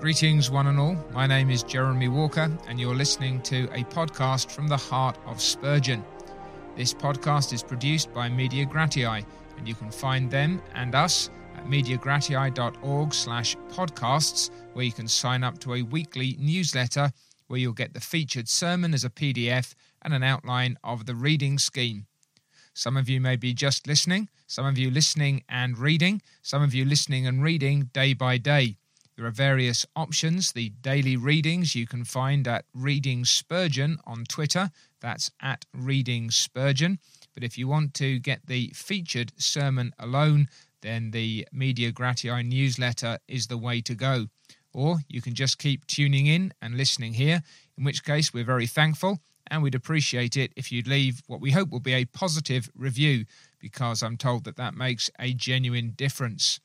[0.00, 0.96] Greetings, one and all.
[1.12, 5.42] My name is Jeremy Walker, and you're listening to a podcast from the heart of
[5.42, 6.02] Spurgeon.
[6.74, 9.22] This podcast is produced by Media Gratiae,
[9.58, 15.44] and you can find them and us at mediagratiae.org slash podcasts, where you can sign
[15.44, 17.12] up to a weekly newsletter
[17.48, 21.58] where you'll get the featured sermon as a PDF and an outline of the reading
[21.58, 22.06] scheme.
[22.72, 26.72] Some of you may be just listening, some of you listening and reading, some of
[26.72, 28.78] you listening and reading day by day.
[29.20, 30.52] There are various options.
[30.52, 34.70] The daily readings you can find at Reading Spurgeon on Twitter.
[35.02, 36.98] That's at Reading Spurgeon.
[37.34, 40.48] But if you want to get the featured sermon alone,
[40.80, 44.28] then the Media Gratiae newsletter is the way to go.
[44.72, 47.42] Or you can just keep tuning in and listening here,
[47.76, 49.18] in which case we're very thankful
[49.48, 53.26] and we'd appreciate it if you'd leave what we hope will be a positive review
[53.58, 56.58] because I'm told that that makes a genuine difference.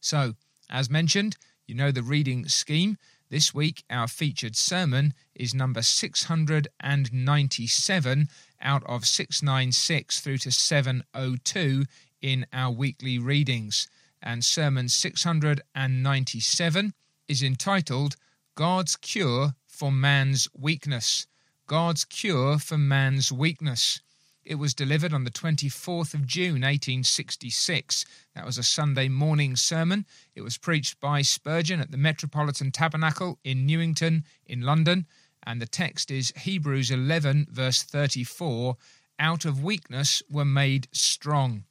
[0.00, 0.34] So,
[0.68, 1.36] as mentioned,
[1.70, 2.98] you know the reading scheme.
[3.30, 8.28] This week, our featured sermon is number 697
[8.60, 11.84] out of 696 through to 702
[12.20, 13.86] in our weekly readings.
[14.20, 16.92] And sermon 697
[17.28, 18.16] is entitled
[18.56, 21.28] God's Cure for Man's Weakness.
[21.68, 24.00] God's Cure for Man's Weakness.
[24.44, 28.06] It was delivered on the 24th of June 1866.
[28.34, 30.06] That was a Sunday morning sermon.
[30.34, 35.06] It was preached by Spurgeon at the Metropolitan Tabernacle in Newington, in London.
[35.42, 38.76] And the text is Hebrews 11, verse 34
[39.18, 41.64] Out of weakness were made strong.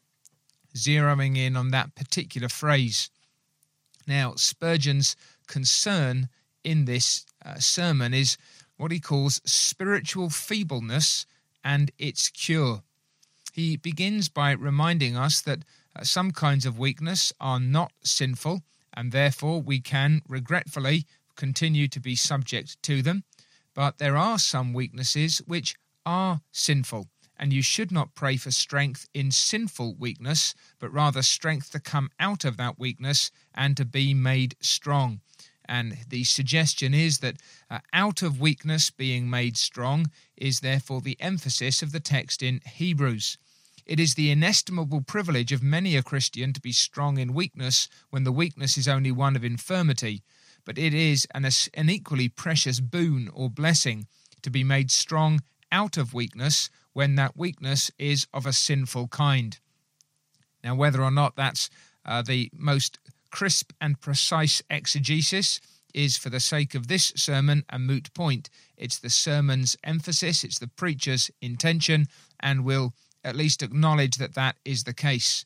[0.75, 3.09] Zeroing in on that particular phrase.
[4.05, 5.15] Now, Spurgeon's
[5.47, 6.29] concern
[6.63, 8.37] in this uh, sermon is
[8.77, 11.25] what he calls spiritual feebleness
[11.63, 12.83] and its cure.
[13.53, 18.61] He begins by reminding us that uh, some kinds of weakness are not sinful,
[18.93, 23.23] and therefore we can regretfully continue to be subject to them.
[23.73, 25.75] But there are some weaknesses which
[26.05, 27.07] are sinful,
[27.37, 32.09] and you should not pray for strength in sinful weakness, but rather strength to come
[32.19, 35.21] out of that weakness and to be made strong.
[35.69, 37.35] And the suggestion is that
[37.69, 42.59] uh, out of weakness being made strong is therefore the emphasis of the text in
[42.65, 43.37] Hebrews.
[43.85, 48.23] It is the inestimable privilege of many a Christian to be strong in weakness when
[48.23, 50.23] the weakness is only one of infirmity,
[50.65, 54.07] but it is an, an equally precious boon or blessing
[54.41, 55.39] to be made strong
[55.71, 59.59] out of weakness when that weakness is of a sinful kind.
[60.63, 61.69] Now, whether or not that's
[62.05, 62.97] uh, the most
[63.31, 65.59] crisp and precise exegesis
[65.93, 68.49] is, for the sake of this sermon, a moot point.
[68.77, 72.07] It's the sermon's emphasis, it's the preacher's intention,
[72.39, 75.45] and we'll at least acknowledge that that is the case.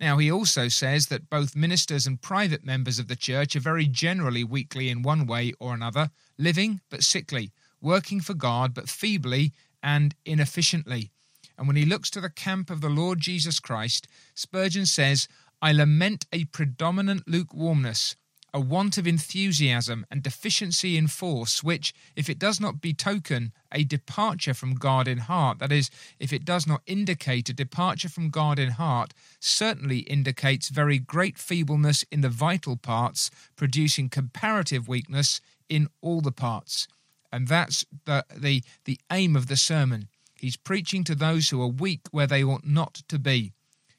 [0.00, 3.86] Now, he also says that both ministers and private members of the church are very
[3.86, 9.52] generally weakly in one way or another, living but sickly, working for God but feebly
[9.82, 11.10] and inefficiently.
[11.56, 15.26] And when he looks to the camp of the Lord Jesus Christ, Spurgeon says,
[15.60, 18.14] I lament a predominant lukewarmness,
[18.54, 23.84] a want of enthusiasm and deficiency in force, which, if it does not betoken a
[23.84, 28.30] departure from God in heart, that is, if it does not indicate a departure from
[28.30, 35.40] God in heart, certainly indicates very great feebleness in the vital parts, producing comparative weakness
[35.68, 36.88] in all the parts.
[37.30, 40.08] And that's the, the, the aim of the sermon.
[40.36, 43.52] He's preaching to those who are weak where they ought not to be.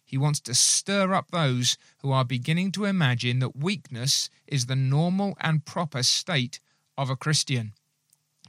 [0.10, 4.76] He wants to stir up those who are beginning to imagine that weakness is the
[4.76, 6.60] normal and proper state
[6.98, 7.74] of a Christian.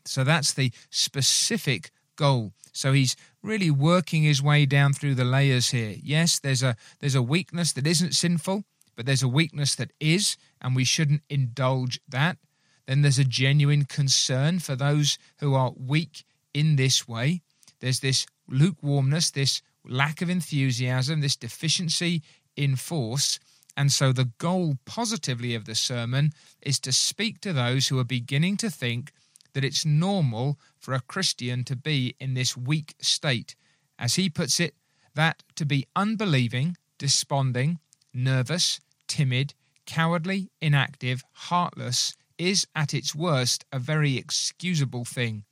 [0.07, 2.55] So that's the specific goal.
[2.73, 5.97] So he's really working his way down through the layers here.
[6.03, 8.65] Yes, there's a there's a weakness that isn't sinful,
[8.97, 12.39] but there's a weakness that is, and we shouldn't indulge that.
[12.87, 17.43] Then there's a genuine concern for those who are weak in this way.
[17.81, 22.23] There's this lukewarmness, this lack of enthusiasm, this deficiency
[22.57, 23.39] in force.
[23.77, 28.05] And so, the goal positively of the sermon is to speak to those who are
[28.05, 29.13] beginning to think
[29.53, 33.57] that it's normal for a Christian to be in this weak state.
[33.99, 34.75] As he puts it,
[35.15, 37.79] that to be unbelieving, desponding,
[38.13, 39.55] nervous, timid,
[39.87, 45.45] cowardly, inactive, heartless is at its worst a very excusable thing.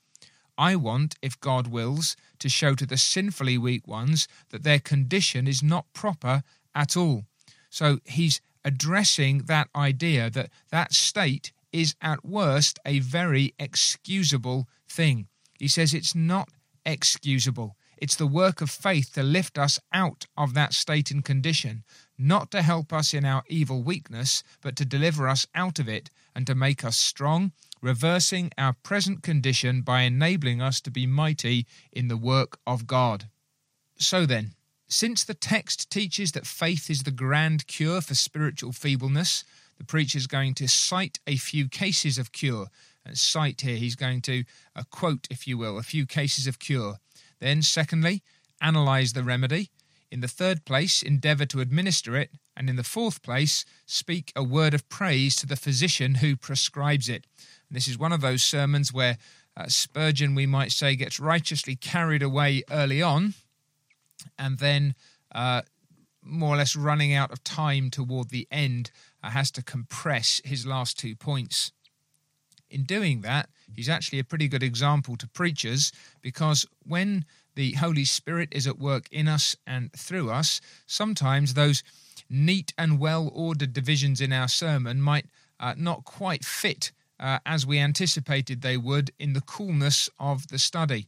[0.56, 5.46] I want, if God wills, to show to the sinfully weak ones that their condition
[5.46, 6.42] is not proper
[6.74, 7.24] at all.
[7.70, 15.28] So he's addressing that idea that that state is at worst a very excusable thing.
[15.58, 16.48] He says it's not
[16.84, 17.76] excusable.
[18.00, 21.82] It's the work of faith to lift us out of that state and condition,
[22.16, 26.08] not to help us in our evil weakness, but to deliver us out of it
[26.34, 31.66] and to make us strong, reversing our present condition by enabling us to be mighty
[31.92, 33.28] in the work of God.
[33.98, 34.52] So then,
[34.88, 39.44] since the text teaches that faith is the grand cure for spiritual feebleness,
[39.76, 42.68] the preacher is going to cite a few cases of cure.
[43.04, 44.44] And cite here, he's going to
[44.90, 46.96] quote, if you will, a few cases of cure.
[47.38, 48.22] Then, secondly,
[48.60, 49.70] analyze the remedy.
[50.10, 52.30] In the third place, endeavour to administer it.
[52.56, 57.08] And in the fourth place, speak a word of praise to the physician who prescribes
[57.08, 57.26] it.
[57.68, 59.18] And this is one of those sermons where
[59.56, 63.34] uh, Spurgeon, we might say, gets righteously carried away early on
[64.38, 64.94] and then
[65.34, 65.62] uh,
[66.22, 68.90] more or less running out of time toward the end,
[69.22, 71.72] uh, has to compress his last two points.
[72.70, 77.24] In doing that, he's actually a pretty good example to preachers because when
[77.54, 81.82] the Holy Spirit is at work in us and through us, sometimes those
[82.28, 85.26] neat and well ordered divisions in our sermon might
[85.58, 90.58] uh, not quite fit uh, as we anticipated they would in the coolness of the
[90.58, 91.06] study.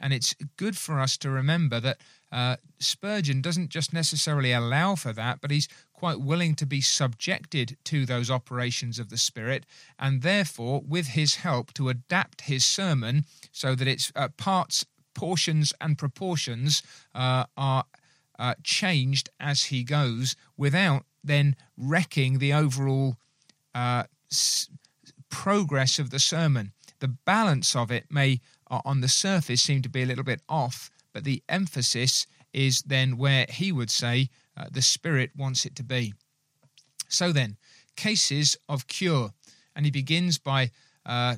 [0.00, 1.98] And it's good for us to remember that
[2.32, 7.76] uh, Spurgeon doesn't just necessarily allow for that, but he's quite willing to be subjected
[7.84, 9.64] to those operations of the Spirit,
[9.98, 15.72] and therefore, with his help, to adapt his sermon so that its uh, parts portions
[15.80, 16.82] and proportions
[17.14, 17.84] uh, are
[18.38, 23.16] uh, changed as he goes without then wrecking the overall
[23.74, 24.04] uh,
[25.32, 26.72] progress of the sermon.
[27.00, 28.40] The balance of it may,
[28.70, 32.82] uh, on the surface, seem to be a little bit off, but the emphasis is
[32.82, 36.14] then where he would say uh, the Spirit wants it to be.
[37.08, 37.56] So then,
[37.96, 39.32] cases of cure.
[39.74, 40.70] And he begins by
[41.04, 41.36] uh,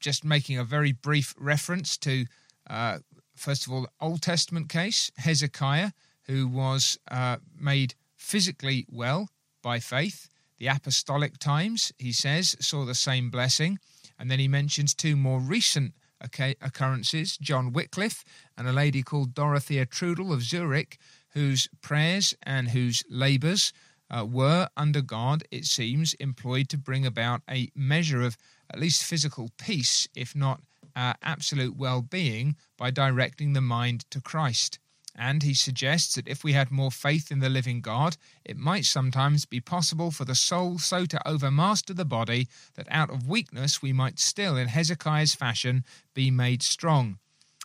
[0.00, 2.26] just making a very brief reference to
[2.68, 2.98] uh,
[3.36, 5.92] first of all, Old Testament case, Hezekiah,
[6.22, 9.28] who was uh, made physically well
[9.62, 10.28] by faith.
[10.58, 13.78] The apostolic times, he says, saw the same blessing.
[14.18, 18.24] And then he mentions two more recent occurrences John Wycliffe
[18.56, 20.98] and a lady called Dorothea Trudel of Zurich,
[21.30, 23.72] whose prayers and whose labours
[24.10, 28.36] uh, were, under God, it seems, employed to bring about a measure of
[28.70, 30.62] at least physical peace, if not
[30.94, 34.78] uh, absolute well being by directing the mind to Christ.
[35.18, 38.84] And he suggests that if we had more faith in the living God, it might
[38.84, 43.80] sometimes be possible for the soul so to overmaster the body that out of weakness
[43.80, 47.18] we might still, in Hezekiah's fashion, be made strong.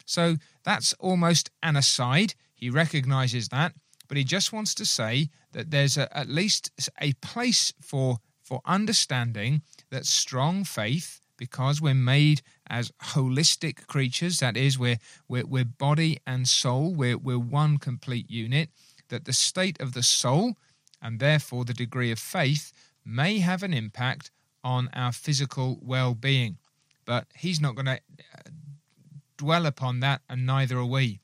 [0.06, 2.36] So that's almost an aside.
[2.56, 3.74] He recognizes that,
[4.08, 6.72] but he just wants to say that there's a, at least
[7.02, 14.38] a place for, for understanding that strong faith because we're made as holistic creatures.
[14.42, 18.70] That is, we're, we're, we're body and soul, we're, we're one complete unit.
[19.10, 20.54] That the state of the soul,
[21.02, 22.72] and therefore the degree of faith,
[23.04, 24.30] may have an impact
[24.64, 26.60] on our physical well being.
[27.06, 28.00] But he's not going to
[28.36, 28.52] uh,
[29.36, 31.22] dwell upon that, and neither are we.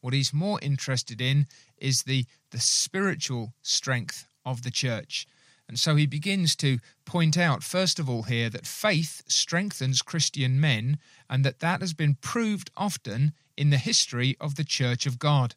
[0.00, 1.46] What he's more interested in
[1.78, 5.28] is the, the spiritual strength of the church.
[5.68, 10.60] And so he begins to point out, first of all, here that faith strengthens Christian
[10.60, 10.98] men
[11.30, 15.54] and that that has been proved often in the history of the Church of God.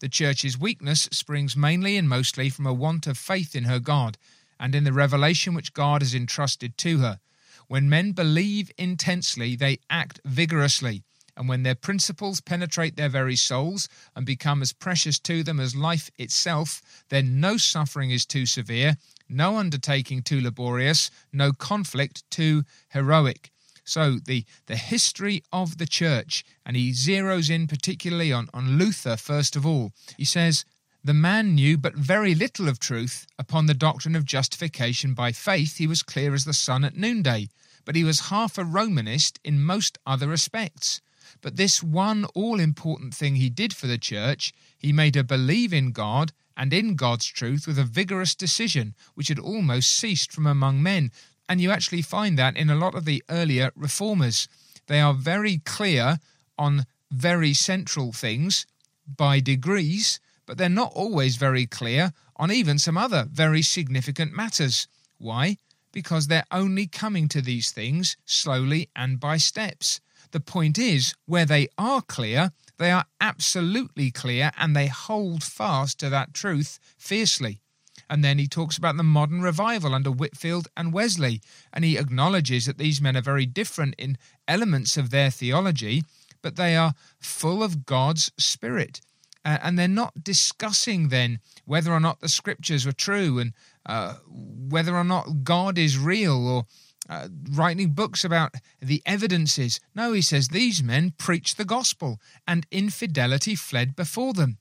[0.00, 4.16] The Church's weakness springs mainly and mostly from a want of faith in her God
[4.58, 7.20] and in the revelation which God has entrusted to her.
[7.68, 11.04] When men believe intensely, they act vigorously.
[11.36, 15.74] And when their principles penetrate their very souls and become as precious to them as
[15.74, 18.96] life itself, then no suffering is too severe,
[19.28, 23.50] no undertaking too laborious, no conflict too heroic.
[23.84, 29.16] So the, the history of the church, and he zeroes in particularly on, on Luther
[29.16, 29.92] first of all.
[30.16, 30.64] He says,
[31.02, 33.26] The man knew but very little of truth.
[33.38, 37.48] Upon the doctrine of justification by faith, he was clear as the sun at noonday,
[37.84, 41.00] but he was half a Romanist in most other respects.
[41.42, 45.72] But this one all important thing he did for the church, he made her believe
[45.72, 50.46] in God and in God's truth with a vigorous decision which had almost ceased from
[50.46, 51.10] among men.
[51.48, 54.48] And you actually find that in a lot of the earlier reformers.
[54.86, 56.20] They are very clear
[56.56, 58.64] on very central things
[59.06, 64.86] by degrees, but they're not always very clear on even some other very significant matters.
[65.18, 65.58] Why?
[65.92, 70.00] Because they're only coming to these things slowly and by steps.
[70.32, 76.00] The point is, where they are clear, they are absolutely clear and they hold fast
[76.00, 77.60] to that truth fiercely.
[78.08, 81.40] And then he talks about the modern revival under Whitefield and Wesley,
[81.72, 86.02] and he acknowledges that these men are very different in elements of their theology,
[86.42, 89.00] but they are full of God's Spirit.
[89.44, 93.52] Uh, and they're not discussing then whether or not the scriptures were true and
[93.86, 96.64] uh, whether or not God is real or
[97.12, 99.80] uh, writing books about the evidences.
[99.94, 104.56] No, he says these men preached the gospel, and infidelity fled before them.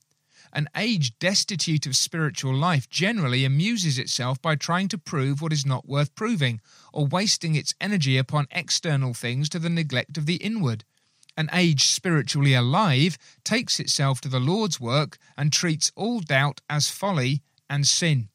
[0.51, 5.65] An age destitute of spiritual life generally amuses itself by trying to prove what is
[5.65, 6.59] not worth proving,
[6.91, 10.83] or wasting its energy upon external things to the neglect of the inward.
[11.37, 16.89] An age spiritually alive takes itself to the Lord's work and treats all doubt as
[16.89, 18.27] folly and sin.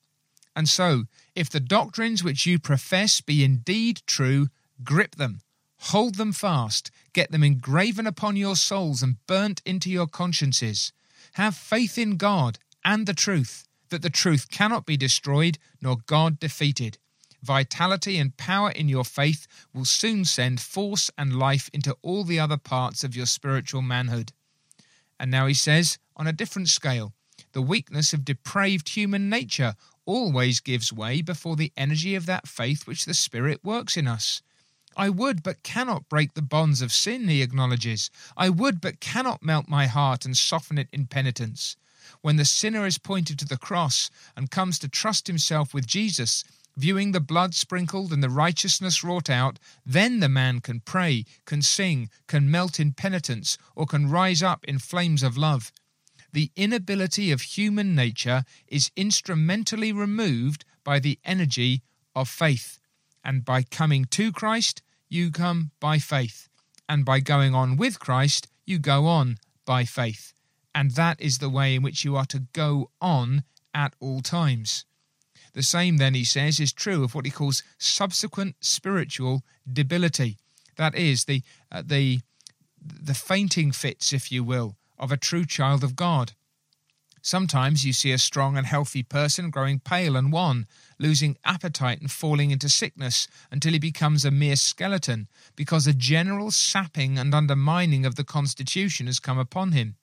[0.56, 4.48] And so, if the doctrines which you profess be indeed true,
[4.82, 5.40] grip them,
[5.78, 10.94] hold them fast, get them engraven upon your souls and burnt into your consciences.
[11.34, 16.40] Have faith in God and the truth, that the truth cannot be destroyed nor God
[16.40, 16.96] defeated.
[17.42, 22.40] Vitality and power in your faith will soon send force and life into all the
[22.40, 24.32] other parts of your spiritual manhood.
[25.20, 27.12] And now he says, on a different scale,
[27.52, 29.74] the weakness of depraved human nature
[30.06, 34.40] always gives way before the energy of that faith which the Spirit works in us.
[34.96, 38.10] I would but cannot break the bonds of sin, he acknowledges.
[38.36, 41.76] I would but cannot melt my heart and soften it in penitence.
[42.22, 46.44] When the sinner is pointed to the cross and comes to trust himself with Jesus,
[46.76, 51.60] viewing the blood sprinkled and the righteousness wrought out, then the man can pray, can
[51.60, 55.72] sing, can melt in penitence, or can rise up in flames of love
[56.36, 61.80] the inability of human nature is instrumentally removed by the energy
[62.14, 62.78] of faith.
[63.24, 66.50] And by coming to Christ, you come by faith.
[66.90, 70.34] And by going on with Christ, you go on by faith.
[70.74, 74.84] And that is the way in which you are to go on at all times.
[75.54, 80.36] The same, then, he says, is true of what he calls subsequent spiritual debility.
[80.76, 81.40] That is, the,
[81.72, 82.20] uh, the,
[82.78, 86.32] the fainting fits, if you will, of a true child of God.
[87.22, 92.08] Sometimes you see a strong and healthy person growing pale and wan, losing appetite and
[92.08, 95.26] falling into sickness until he becomes a mere skeleton,
[95.56, 99.96] because a general sapping and undermining of the constitution has come upon him.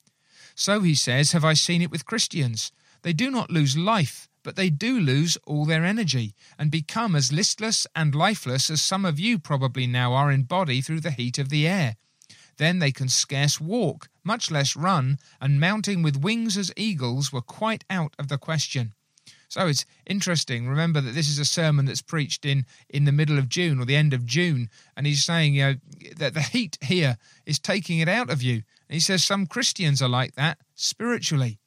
[0.54, 2.72] So, he says, have I seen it with Christians.
[3.00, 7.32] They do not lose life, but they do lose all their energy, and become as
[7.32, 11.38] listless and lifeless as some of you probably now are in body through the heat
[11.38, 11.96] of the air.
[12.56, 17.42] Then they can scarce walk, much less run, and mounting with wings as eagles were
[17.42, 18.94] quite out of the question.
[19.48, 20.66] So it's interesting.
[20.66, 23.84] Remember that this is a sermon that's preached in, in the middle of June or
[23.84, 25.74] the end of June, and he's saying, you know,
[26.16, 28.62] that the heat here is taking it out of you.
[28.88, 31.58] And he says some Christians are like that spiritually.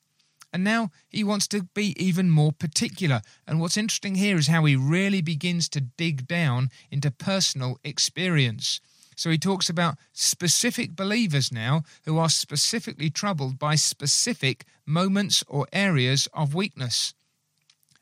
[0.51, 3.21] And now he wants to be even more particular.
[3.47, 8.79] And what's interesting here is how he really begins to dig down into personal experience.
[9.17, 15.65] So he talks about specific believers now who are specifically troubled by specific moments or
[15.73, 17.15] areas of weakness.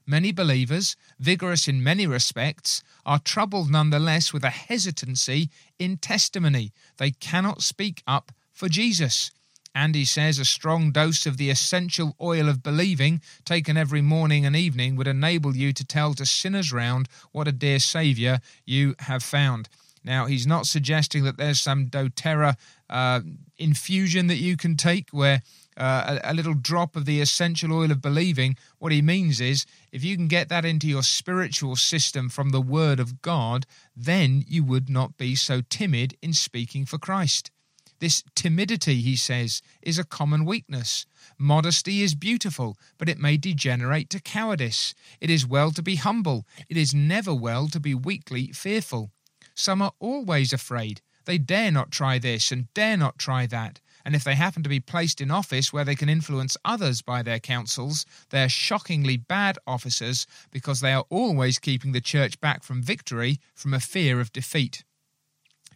[0.06, 6.74] Many believers, vigorous in many respects, are troubled nonetheless with a hesitancy in testimony.
[6.98, 9.32] They cannot speak up for Jesus.
[9.74, 14.46] And he says a strong dose of the essential oil of believing, taken every morning
[14.46, 18.96] and evening, would enable you to tell to sinners round what a dear Saviour you
[19.00, 19.70] have found.
[20.06, 22.56] Now, he's not suggesting that there's some doTERRA
[22.92, 23.22] uh,
[23.58, 25.42] infusion that you can take where
[25.78, 28.56] uh, a, a, little drop of the essential oil of believing.
[28.78, 32.62] What he means is if you can get that into your spiritual system from the
[32.62, 37.50] Word of God, then you would not be so timid in speaking for Christ.
[38.00, 41.08] This timidity, he says, is a common weakness.
[41.40, 44.94] Modesty is beautiful, but it may degenerate to cowardice.
[45.20, 46.46] It is well to be humble.
[46.70, 49.12] It is never well to be weakly fearful.
[49.56, 51.02] Some are always afraid.
[51.26, 53.80] They dare not try this and dare not try that.
[54.06, 57.24] And if they happen to be placed in office where they can influence others by
[57.24, 62.64] their counsels, they are shockingly bad officers because they are always keeping the church back
[62.64, 64.84] from victory from a fear of defeat.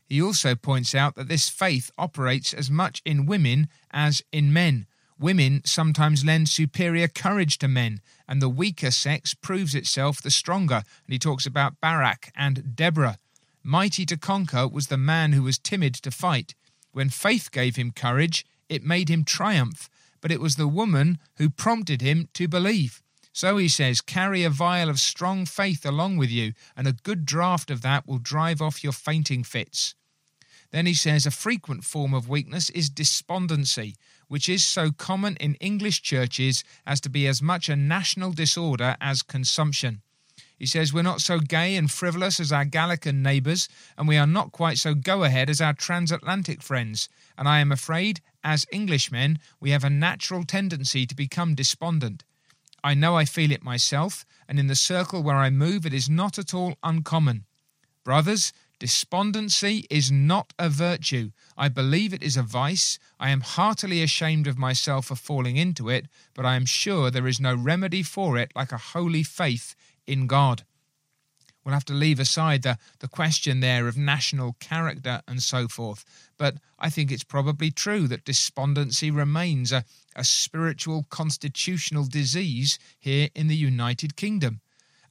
[0.06, 4.86] He also points out that this faith operates as much in women as in men.
[5.20, 10.84] Women sometimes lend superior courage to men, and the weaker sex proves itself the stronger.
[11.06, 13.18] And he talks about Barak and Deborah.
[13.64, 16.56] Mighty to conquer was the man who was timid to fight.
[16.92, 19.90] When faith gave him courage, it made him triumph,
[20.22, 23.02] but it was the woman who prompted him to believe.
[23.32, 27.26] So he says, carry a vial of strong faith along with you, and a good
[27.26, 29.96] draught of that will drive off your fainting fits.
[30.72, 33.96] Then he says, a frequent form of weakness is despondency,
[34.28, 38.96] which is so common in English churches as to be as much a national disorder
[39.02, 40.02] as consumption.
[40.60, 44.28] He says, We're not so gay and frivolous as our Gallican neighbours, and we are
[44.28, 47.08] not quite so go ahead as our transatlantic friends.
[47.38, 52.26] And I am afraid, as Englishmen, we have a natural tendency to become despondent.
[52.84, 56.10] I know I feel it myself, and in the circle where I move, it is
[56.10, 57.46] not at all uncommon.
[58.04, 61.32] Brothers, despondency is not a virtue.
[61.58, 63.00] I believe it is a vice.
[63.18, 67.28] I am heartily ashamed of myself for falling into it, but I am sure there
[67.28, 69.76] is no remedy for it like a holy faith
[70.10, 70.64] in God.
[71.64, 76.04] We'll have to leave aside the, the question there of national character and so forth.
[76.38, 79.84] But I think it's probably true that despondency remains a,
[80.16, 84.62] a spiritual constitutional disease here in the United Kingdom.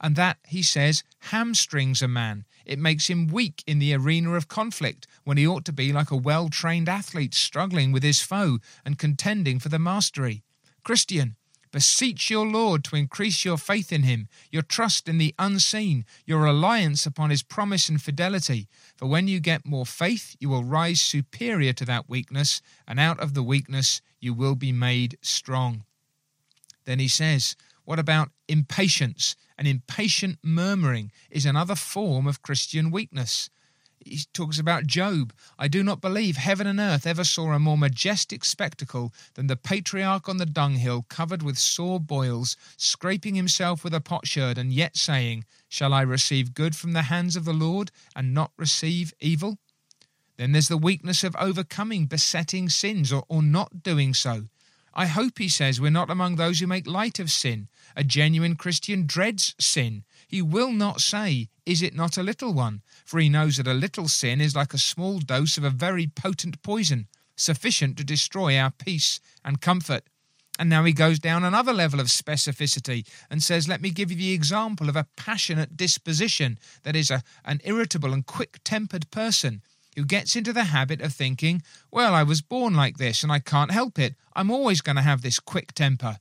[0.00, 2.44] And that, he says, hamstrings a man.
[2.64, 6.10] It makes him weak in the arena of conflict when he ought to be like
[6.10, 10.42] a well trained athlete struggling with his foe and contending for the mastery.
[10.84, 11.36] Christian,
[11.70, 16.40] Beseech your Lord to increase your faith in him, your trust in the unseen, your
[16.40, 18.68] reliance upon his promise and fidelity.
[18.96, 23.20] For when you get more faith, you will rise superior to that weakness, and out
[23.20, 25.84] of the weakness you will be made strong.
[26.84, 29.36] Then he says, What about impatience?
[29.58, 33.50] An impatient murmuring is another form of Christian weakness
[34.04, 35.32] he talks about Job.
[35.58, 39.56] I do not believe heaven and earth ever saw a more majestic spectacle than the
[39.56, 44.96] patriarch on the dunghill, covered with sore boils, scraping himself with a potsherd, and yet
[44.96, 49.58] saying, Shall I receive good from the hands of the Lord, and not receive evil?
[50.36, 54.44] Then there's the weakness of overcoming besetting sins or, or not doing so.
[54.94, 57.68] I hope, he says, we're not among those who make light of sin.
[57.94, 60.04] A genuine Christian dreads sin.
[60.28, 62.82] He will not say, Is it not a little one?
[63.06, 66.06] For he knows that a little sin is like a small dose of a very
[66.06, 70.04] potent poison, sufficient to destroy our peace and comfort.
[70.58, 74.18] And now he goes down another level of specificity and says, Let me give you
[74.18, 79.62] the example of a passionate disposition, that is, a, an irritable and quick tempered person
[79.96, 83.38] who gets into the habit of thinking, Well, I was born like this and I
[83.38, 84.14] can't help it.
[84.36, 86.18] I'm always going to have this quick temper.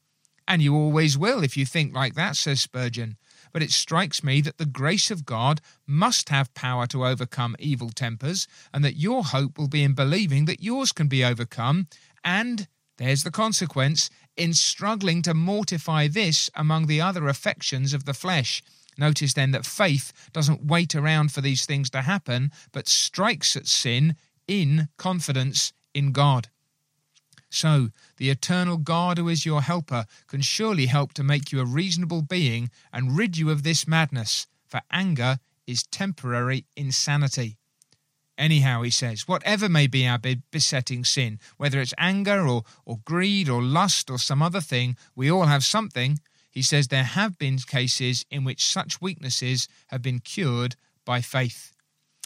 [0.47, 3.17] And you always will if you think like that, says Spurgeon.
[3.57, 7.89] But it strikes me that the grace of God must have power to overcome evil
[7.89, 11.87] tempers, and that your hope will be in believing that yours can be overcome,
[12.23, 12.67] and,
[12.99, 18.61] there's the consequence, in struggling to mortify this among the other affections of the flesh
[18.95, 23.65] Notice then that faith doesn't wait around for these things to happen, but strikes at
[23.65, 24.15] sin
[24.47, 26.49] in confidence in God.
[27.57, 31.65] So, the eternal God who is your helper can surely help to make you a
[31.65, 37.57] reasonable being and rid you of this madness, for anger is temporary insanity.
[38.37, 40.19] Anyhow, he says, whatever may be our
[40.51, 45.31] besetting sin, whether it's anger or, or greed or lust or some other thing, we
[45.31, 46.19] all have something,
[46.51, 51.73] he says there have been cases in which such weaknesses have been cured by faith.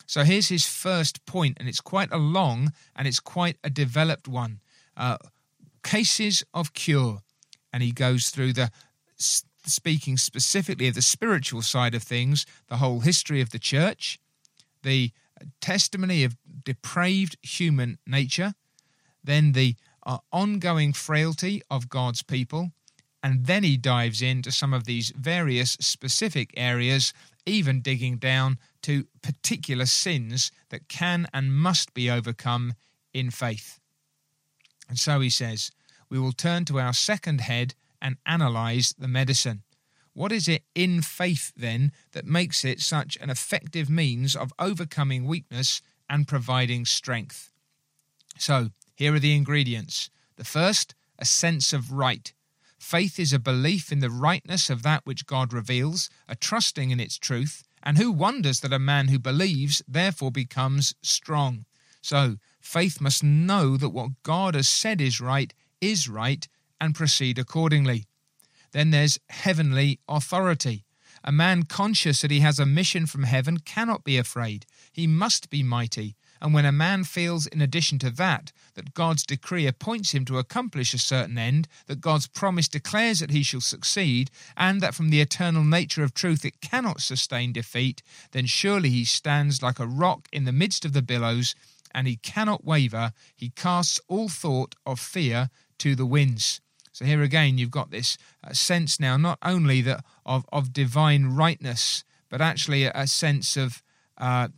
[0.05, 4.27] So here's his first point, and it's quite a long and it's quite a developed
[4.27, 4.59] one.
[4.95, 5.17] Uh,
[5.83, 7.21] cases of cure.
[7.73, 8.71] And he goes through the
[9.65, 14.19] speaking specifically of the spiritual side of things, the whole history of the church,
[14.83, 15.11] the
[15.59, 18.53] testimony of depraved human nature,
[19.23, 19.75] then the
[20.05, 22.71] uh, ongoing frailty of God's people,
[23.23, 27.13] and then he dives into some of these various specific areas,
[27.45, 32.73] even digging down to particular sins that can and must be overcome
[33.13, 33.80] in faith.
[34.91, 35.71] And so he says,
[36.09, 39.63] we will turn to our second head and analyze the medicine.
[40.11, 45.27] What is it in faith then that makes it such an effective means of overcoming
[45.27, 47.53] weakness and providing strength?
[48.37, 50.09] So, here are the ingredients.
[50.35, 52.33] The first, a sense of right.
[52.77, 56.99] Faith is a belief in the rightness of that which God reveals, a trusting in
[56.99, 61.63] its truth, and who wonders that a man who believes therefore becomes strong?
[62.01, 66.47] So, faith must know that what God has said is right is right
[66.79, 68.05] and proceed accordingly.
[68.71, 70.85] Then there's heavenly authority.
[71.23, 74.65] A man conscious that he has a mission from heaven cannot be afraid.
[74.91, 76.15] He must be mighty.
[76.41, 80.39] And when a man feels, in addition to that, that God's decree appoints him to
[80.39, 85.09] accomplish a certain end, that God's promise declares that he shall succeed, and that from
[85.09, 89.85] the eternal nature of truth it cannot sustain defeat, then surely he stands like a
[89.85, 91.53] rock in the midst of the billows,
[91.93, 93.13] and he cannot waver.
[93.35, 95.49] He casts all thought of fear
[95.79, 96.61] to the winds.
[96.91, 101.27] So here again, you've got this uh, sense now, not only that of, of divine
[101.27, 103.81] rightness, but actually a, a sense of
[104.17, 104.49] uh,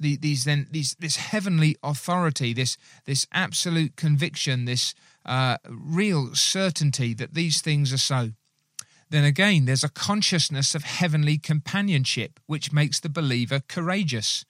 [0.00, 7.14] the, these then these this heavenly authority, this this absolute conviction, this uh, real certainty
[7.14, 8.32] that these things are so.
[9.14, 14.44] Then again, there's a consciousness of heavenly companionship which makes the believer courageous.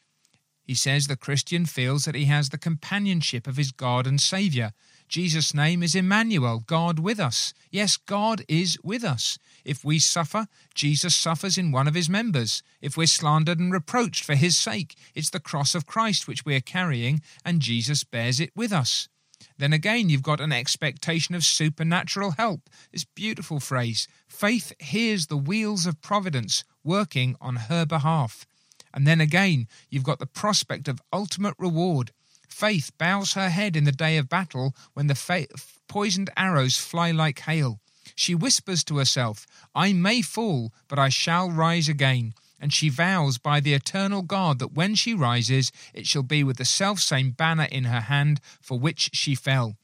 [0.62, 4.72] He says the Christian feels that he has the companionship of his God and Saviour.
[5.06, 7.52] Jesus' name is Emmanuel, God with us.
[7.70, 9.38] Yes, God is with us.
[9.66, 12.62] If we suffer, Jesus suffers in one of his members.
[12.80, 16.56] If we're slandered and reproached for his sake, it's the cross of Christ which we
[16.56, 19.10] are carrying, and Jesus bears it with us.
[19.56, 22.68] Then again, you've got an expectation of supernatural help.
[22.92, 28.46] This beautiful phrase faith hears the wheels of providence working on her behalf.
[28.92, 32.12] And then again, you've got the prospect of ultimate reward.
[32.48, 35.46] Faith bows her head in the day of battle when the fa-
[35.88, 37.80] poisoned arrows fly like hail.
[38.14, 42.34] She whispers to herself, I may fall, but I shall rise again.
[42.64, 46.56] And she vows by the eternal God that when she rises, it shall be with
[46.56, 49.76] the selfsame banner in her hand for which she fell.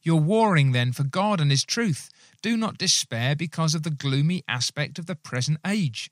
[0.00, 2.08] You're warring then for God and His truth.
[2.40, 6.10] Do not despair because of the gloomy aspect of the present age.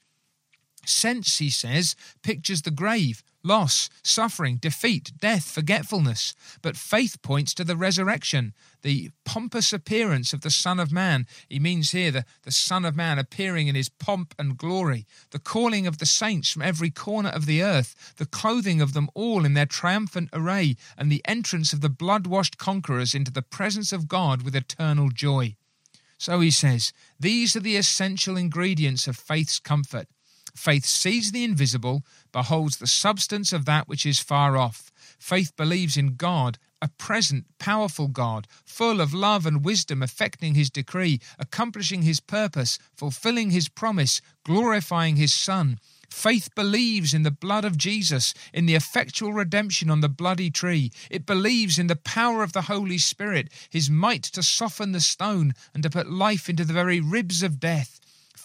[0.85, 6.35] Sense, he says, pictures the grave, loss, suffering, defeat, death, forgetfulness.
[6.63, 11.27] But faith points to the resurrection, the pompous appearance of the Son of Man.
[11.49, 15.41] He means here the, the Son of Man appearing in his pomp and glory, the
[15.41, 19.45] calling of the saints from every corner of the earth, the clothing of them all
[19.45, 23.93] in their triumphant array, and the entrance of the blood washed conquerors into the presence
[23.93, 25.57] of God with eternal joy.
[26.19, 30.09] So he says, these are the essential ingredients of faith's comfort.
[30.59, 34.91] Faith sees the invisible, beholds the substance of that which is far off.
[35.17, 40.69] Faith believes in God, a present, powerful God, full of love and wisdom, effecting his
[40.69, 45.79] decree, accomplishing his purpose, fulfilling his promise, glorifying his Son.
[46.11, 50.91] Faith believes in the blood of Jesus, in the effectual redemption on the bloody tree.
[51.09, 55.55] It believes in the power of the Holy Spirit, his might to soften the stone
[55.73, 57.98] and to put life into the very ribs of death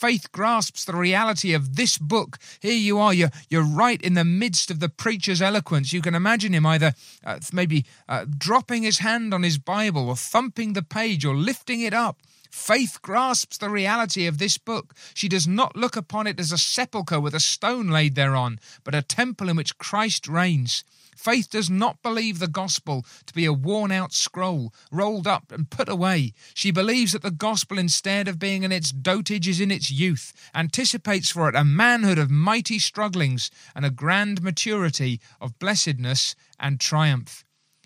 [0.04, 2.38] faith grasps the reality of this book.
[2.60, 5.94] Here you are, you're, you're right in the midst of the preacher's eloquence.
[5.94, 6.94] You can imagine him either
[7.26, 11.80] uh, maybe uh, dropping his hand on his Bible or thumping the page or lifting
[11.80, 12.18] it up.
[12.54, 14.94] Faith grasps the reality of this book.
[15.16, 18.94] She does not look upon it as a sepulchre with a stone laid thereon, but
[18.94, 20.84] a temple in which Christ reigns.
[21.18, 25.72] Faith does not believe the gospel to be a worn out scroll, rolled up and
[25.72, 26.32] put away.
[26.54, 30.32] She believes that the gospel, instead of being in its dotage, is in its youth,
[30.54, 36.80] anticipates for it a manhood of mighty strugglings and a grand maturity of blessedness and
[36.80, 37.44] triumph.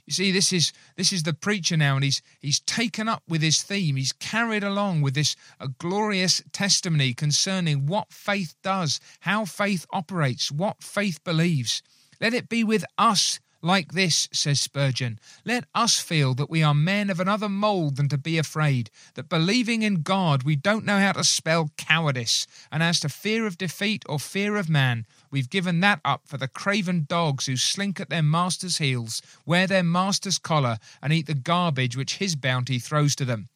[0.08, 3.42] You see, this is this is the preacher now, and he's he's taken up with
[3.42, 3.98] his theme.
[3.98, 10.50] He's carried along with this a glorious testimony concerning what faith does, how faith operates,
[10.50, 11.84] what faith believes.
[12.22, 15.20] Let it be with us like this, says Spurgeon.
[15.44, 19.28] Let us feel that we are men of another mould than to be afraid, that
[19.28, 23.58] believing in God we don't know how to spell cowardice, and as to fear of
[23.58, 28.00] defeat or fear of man, we've given that up for the craven dogs who slink
[28.00, 32.80] at their master's heels, wear their master's collar, and eat the garbage which his bounty
[32.80, 33.50] throws to them.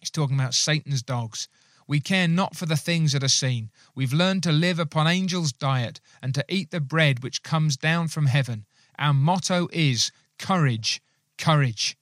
[0.00, 1.48] He's talking about Satan's dogs.
[1.86, 3.70] We care not for the things that are seen.
[3.94, 8.08] We've learned to live upon angels' diet and to eat the bread which comes down
[8.08, 8.66] from heaven.
[8.98, 11.02] Our motto is courage,
[11.38, 11.96] courage.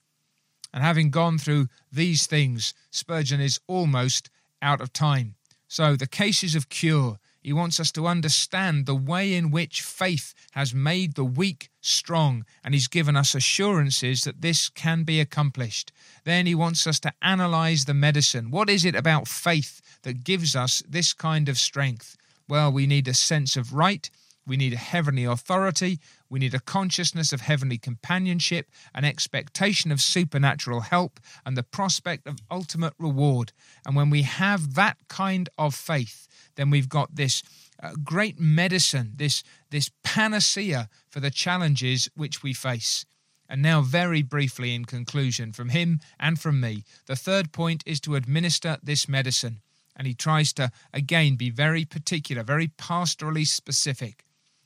[0.73, 4.31] And having gone through these things, Spurgeon is almost
[4.63, 5.35] out of time.
[5.67, 10.35] So the cases of cure, he wants us to understand the way in which faith
[10.53, 15.91] has made the weak strong, and He's given us assurances that this can be accomplished.
[16.25, 18.51] Then He wants us to analyze the medicine.
[18.51, 22.17] What is it about faith that gives us this kind of strength?
[22.47, 24.11] Well, we need a sense of right.
[24.47, 25.99] We need a heavenly authority.
[26.31, 32.27] We need a consciousness of heavenly companionship, an expectation of supernatural help, and the prospect
[32.29, 33.53] of ultimate reward.
[33.85, 37.43] And when we have that kind of faith, then we've got this
[37.83, 43.05] uh, great medicine, this, this panacea for the challenges which we face.
[43.49, 47.99] And now, very briefly, in conclusion, from him and from me, the third point is
[48.03, 49.63] to administer this medicine.
[49.97, 54.25] And he tries to, again, be very particular, very pastorally specific.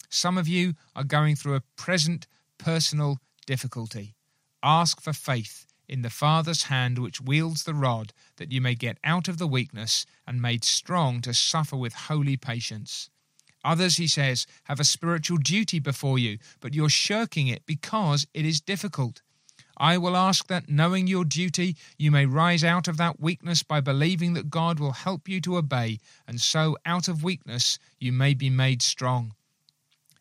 [0.08, 2.26] Some of you are going through a present
[2.58, 4.14] personal difficulty.
[4.62, 8.98] Ask for faith in the Father's hand which wields the rod, that you may get
[9.04, 13.10] out of the weakness and made strong to suffer with holy patience.
[13.64, 18.44] Others, he says, have a spiritual duty before you, but you're shirking it because it
[18.44, 19.22] is difficult.
[19.76, 23.80] I will ask that, knowing your duty, you may rise out of that weakness by
[23.80, 28.34] believing that God will help you to obey, and so out of weakness you may
[28.34, 29.34] be made strong.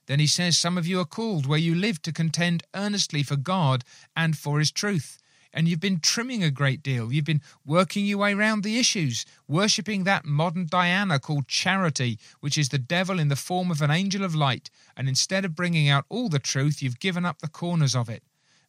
[0.06, 3.36] Then he says, Some of you are called where you live to contend earnestly for
[3.36, 3.84] God
[4.16, 5.20] and for his truth.
[5.54, 7.14] and you've been trimming a great deal.
[7.14, 12.58] You've been working your way around the issues, worshipping that modern Diana called charity, which
[12.58, 15.88] is the devil in the form of an angel of light, and instead of bringing
[15.88, 18.24] out all the truth, you've given up the corners of it.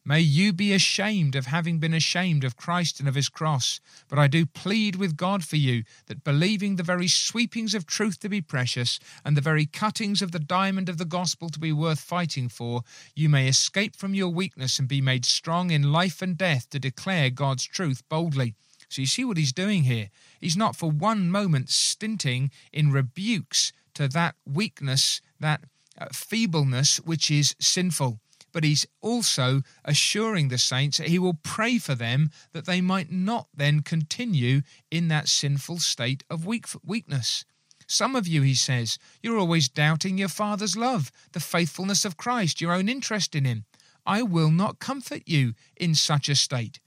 [0.07, 3.79] May you be ashamed of having been ashamed of Christ and of his cross.
[4.07, 8.19] But I do plead with God for you that believing the very sweepings of truth
[8.19, 11.71] to be precious and the very cuttings of the diamond of the gospel to be
[11.71, 12.83] worth fighting for,
[13.15, 16.79] you may escape from your weakness and be made strong in life and death to
[16.79, 18.53] declare God's truth boldly.
[18.89, 20.09] So you see what he's doing here.
[20.39, 25.61] He's not for one moment stinting in rebukes to that weakness, that
[25.99, 28.19] uh, feebleness which is sinful
[28.55, 33.11] but he's also assuring the saints that he will pray for them that they might
[33.11, 37.43] not then continue in that sinful state of weak, weakness.
[37.85, 42.61] Some of you, he says, you're always doubting your Father's love, the faithfulness of Christ,
[42.61, 43.65] your own interest in him.
[44.05, 46.79] I will not comfort you in such a state.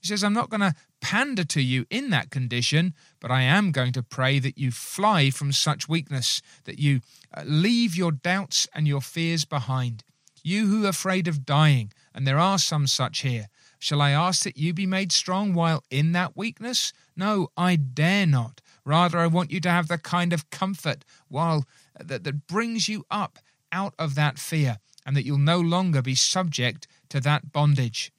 [0.00, 3.72] He says, I'm not going to pander to you in that condition, but I am
[3.72, 7.00] going to pray that you fly from such weakness, that you
[7.36, 10.04] uh, leave your doubts and your fears behind.
[10.46, 13.48] You who are afraid of dying, and there are some such here,
[13.80, 16.92] shall I ask that you be made strong while in that weakness?
[17.16, 18.60] No, I dare not.
[18.84, 21.64] Rather, I want you to have the kind of comfort while
[21.98, 23.40] that, that brings you up
[23.72, 28.12] out of that fear, and that you'll no longer be subject to that bondage.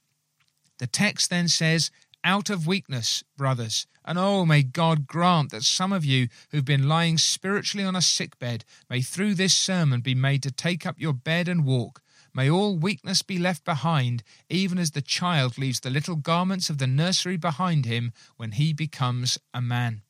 [0.79, 1.91] The text then says,
[2.25, 3.87] out of weakness, brothers.
[4.03, 8.01] And oh, may God grant that some of you who've been lying spiritually on a
[8.01, 12.01] sick bed may through this sermon be made to take up your bed and walk.
[12.37, 16.77] May all weakness be left behind, even as the child leaves the little garments of
[16.77, 20.03] the nursery behind him when he becomes a man.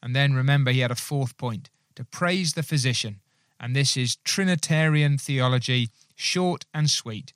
[0.00, 3.18] And then remember, he had a fourth point to praise the physician.
[3.58, 7.32] And this is Trinitarian theology, short and sweet.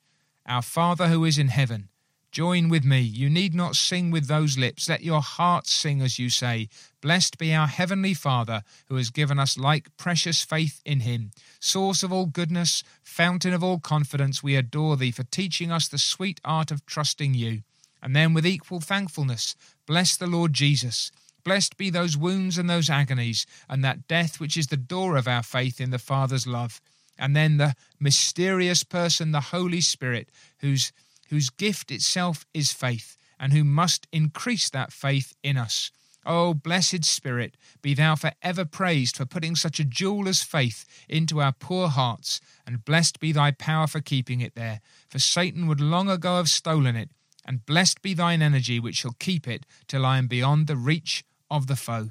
[0.47, 1.89] Our Father who is in heaven
[2.33, 3.03] Join with me.
[3.03, 4.88] You need not sing with those lips.
[4.88, 6.71] Let your heart sing as you say,
[7.03, 11.33] Blessed be our Heavenly Father, who has given us like precious faith in Him.
[11.61, 15.99] Source of all goodness, fountain of all confidence, we adore Thee for teaching us the
[15.99, 17.64] sweet art of trusting You.
[18.03, 19.55] And then with equal thankfulness,
[19.87, 21.12] bless the Lord Jesus.
[21.45, 25.29] Blessed be those wounds and those agonies, and that death which is the door of
[25.29, 26.81] our faith in the Father's love.
[27.18, 30.92] And then the mysterious person, the Holy Spirit, whose
[31.33, 35.90] whose gift itself is faith, and who must increase that faith in us.
[36.27, 40.85] O blessed Spirit, be thou for ever praised for putting such a jewel as faith
[41.09, 45.66] into our poor hearts, and blessed be thy power for keeping it there, for Satan
[45.66, 47.09] would long ago have stolen it,
[47.47, 51.25] and blessed be thine energy which shall keep it till I am beyond the reach
[51.51, 52.11] of the foe.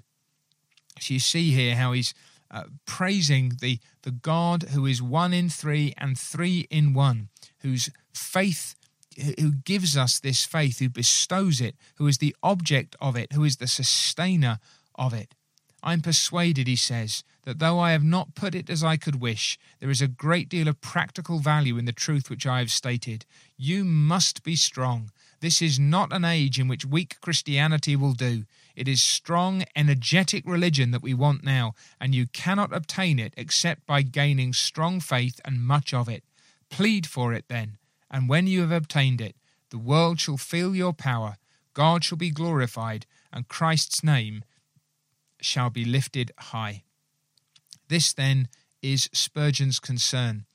[0.99, 2.15] So you see here how he's
[2.49, 7.29] uh, praising the, the God who is one in three and three in one,
[7.59, 8.73] whose faith
[9.17, 13.43] who gives us this faith, who bestows it, who is the object of it, who
[13.43, 14.59] is the sustainer
[14.95, 15.35] of it.
[15.83, 19.57] I'm persuaded, he says, that though I have not put it as I could wish,
[19.79, 23.25] there is a great deal of practical value in the truth which I have stated.
[23.57, 25.11] You must be strong.
[25.39, 28.45] This is not an age in which weak Christianity will do.
[28.75, 33.87] It is strong, energetic religion that we want now, and you cannot obtain it except
[33.87, 36.23] by gaining strong faith and much of it.
[36.69, 37.79] Plead for it then
[38.11, 39.35] and when you have obtained it,
[39.69, 41.37] the world shall feel your power,
[41.73, 44.43] God shall be glorified, and Christ's name
[45.39, 46.83] shall be lifted high.
[47.87, 48.49] This then
[48.81, 50.45] is Spurgeon's concern.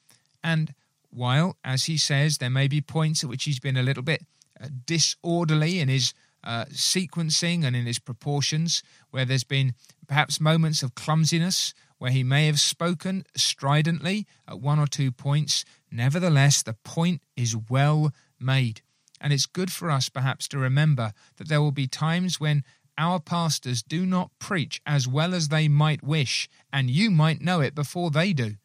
[0.44, 0.74] And
[1.10, 4.22] while, as he says, there may be points at which he's been a little bit
[4.60, 6.12] uh, disorderly in his
[6.44, 9.74] uh, sequencing and in his proportions, where there's been
[10.06, 15.64] perhaps moments of clumsiness, where he may have spoken stridently at one or two points,
[15.96, 18.82] nevertheless, the point is well made.
[19.20, 22.64] And it's good for us, perhaps, to remember that there will be times when
[22.98, 27.60] our pastors do not preach as well as they might wish, and you might know
[27.60, 28.56] it before they do.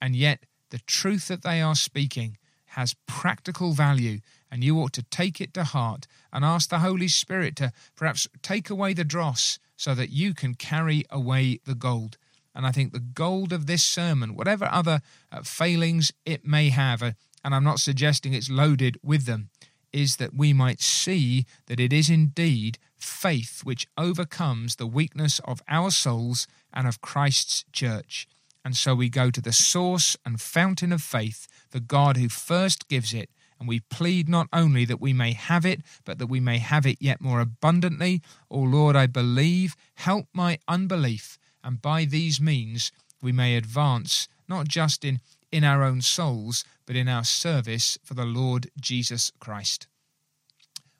[0.00, 5.02] And yet, the truth that they are speaking has practical value, and you ought to
[5.04, 9.58] take it to heart and ask the Holy Spirit to perhaps take away the dross
[9.76, 12.16] so that you can carry away the gold.
[12.54, 17.02] And I think the gold of this sermon, whatever other uh, failings it may have,
[17.02, 17.12] uh,
[17.44, 19.50] and I'm not suggesting it's loaded with them,
[19.92, 25.62] is that we might see that it is indeed faith which overcomes the weakness of
[25.68, 28.26] our souls and of Christ's church.
[28.64, 32.88] And so we go to the source and fountain of faith, the God who first
[32.88, 36.40] gives it, and we plead not only that we may have it, but that we
[36.40, 38.20] may have it yet more abundantly.
[38.50, 44.28] O oh Lord, I believe, help my unbelief and by these means we may advance
[44.48, 45.20] not just in,
[45.50, 49.86] in our own souls, but in our service for the Lord Jesus Christ.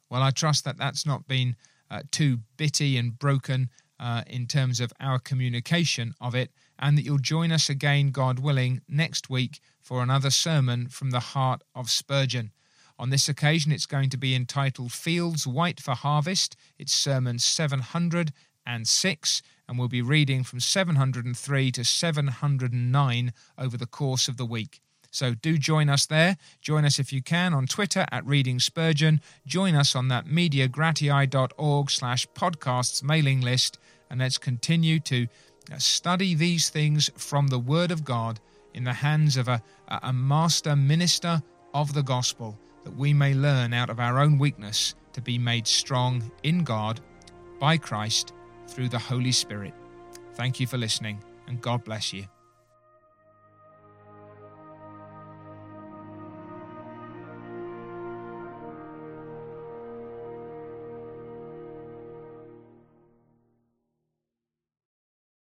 [0.09, 1.57] Well, I trust that that's not been
[1.91, 7.03] uh, too bitty and broken uh, in terms of our communication of it, and that
[7.03, 11.91] you'll join us again, God willing, next week for another sermon from the heart of
[11.91, 12.53] Spurgeon.
[12.99, 16.57] On this occasion, it's going to be entitled Fields White for Harvest.
[16.79, 24.37] It's sermon 706, and we'll be reading from 703 to 709 over the course of
[24.37, 24.83] the week.
[25.11, 26.37] So do join us there.
[26.61, 29.23] Join us if you can on Twitter at Reading Spurgeon.
[29.47, 33.79] Join us on that mediagratiae.org slash podcasts mailing list.
[34.11, 35.27] And let's continue to
[35.73, 38.41] uh, study these things from the Word of God
[38.75, 43.73] in the hands of a, a master minister of the gospel, that we may learn
[43.73, 47.01] out of our own weakness to be made strong in God
[47.59, 48.35] by Christ
[48.73, 49.75] through the Holy Spirit.
[50.35, 52.25] Thank you for listening, and God bless you.